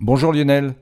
[0.00, 0.74] Bonjour Lionel.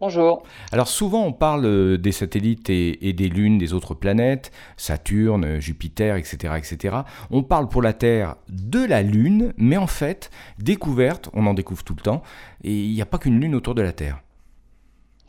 [0.00, 0.42] Bonjour.
[0.72, 6.16] Alors souvent on parle euh, des satellites et, des lunes des autres planètes, Saturne, Jupiter,
[6.16, 6.96] etc., etc.
[7.30, 11.84] On parle pour la Terre de la Lune, mais en fait, découverte, on en découvre
[11.84, 12.22] tout le temps,
[12.64, 14.22] et il n'y a pas qu'une Lune autour de la Terre.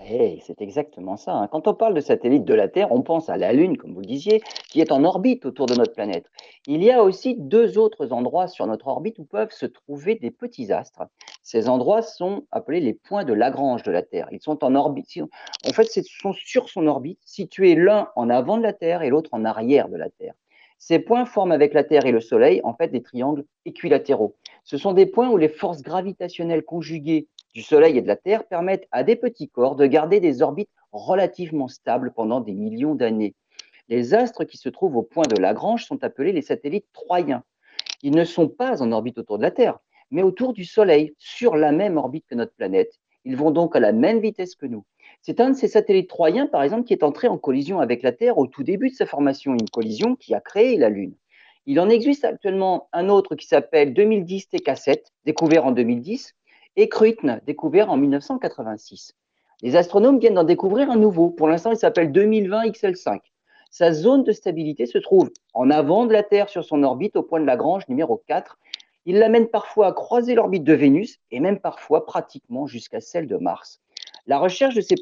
[0.10, 1.34] Eh, c'est exactement ça.
[1.34, 1.48] hein.
[1.52, 4.00] Quand on parle de satellite de la Terre, on pense à la Lune, comme vous
[4.00, 6.26] le disiez, qui est en orbite autour de notre planète.
[6.66, 10.32] Il y a aussi deux autres endroits sur notre orbite où peuvent se trouver des
[10.32, 11.04] petits astres.
[11.50, 14.28] Ces endroits sont appelés les points de Lagrange de la Terre.
[14.34, 15.22] Ils sont en orbite.
[15.66, 19.10] En fait, ils sont sur son orbite, situés l'un en avant de la Terre et
[19.10, 20.34] l'autre en arrière de la Terre.
[20.78, 24.36] Ces points forment avec la Terre et le Soleil en fait des triangles équilatéraux.
[24.66, 28.44] Ce sont des points où les forces gravitationnelles conjuguées du Soleil et de la Terre
[28.44, 33.36] permettent à des petits corps de garder des orbites relativement stables pendant des millions d'années.
[33.88, 37.46] Les astres qui se trouvent au point de Lagrange sont appelés les satellites troyens.
[38.04, 39.80] Ils ne sont pas en orbite autour de la Terre,
[40.12, 42.94] mais autour du Soleil, sur la même orbite que notre planète.
[43.26, 44.86] Ils vont donc à la même vitesse que nous.
[45.22, 48.12] C'est un de ces satellites troyens, par exemple, qui est entré en collision avec la
[48.12, 51.16] Terre au tout début de sa formation, une collision qui a créé la Lune.
[51.66, 56.34] Il en existe actuellement un autre qui s'appelle 2010 TK7, découvert en 2010,
[56.78, 59.14] et Kruitn, découvert en 1986.
[59.64, 61.30] Les astronomes viennent d'en découvrir un nouveau.
[61.30, 63.20] Pour l'instant, il s'appelle 2020 XL5.
[63.72, 67.24] Sa zone de stabilité se trouve en avant de la Terre sur son orbite au
[67.24, 68.58] point de Lagrange numéro 4.
[69.10, 73.38] Il l'amène parfois à croiser l'orbite de Vénus et même parfois pratiquement jusqu'à celle de
[73.38, 73.80] Mars.
[74.26, 74.96] La recherche de ces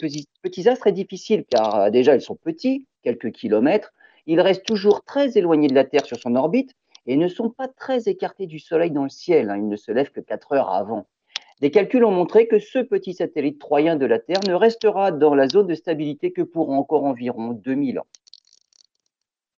[0.44, 3.92] petits astres est difficile car euh, déjà ils sont petits, quelques kilomètres,
[4.28, 6.76] ils restent toujours très éloignés de la Terre sur son orbite
[7.08, 9.50] et ne sont pas très écartés du Soleil dans le ciel.
[9.50, 9.58] Hein.
[9.58, 11.08] Ils ne se lèvent que 4 heures avant.
[11.61, 15.33] Des calculs ont montré que ce petit satellite troyen de la Terre ne restera dans
[15.33, 18.08] la zone de stabilité que pour encore environ 2000 ans.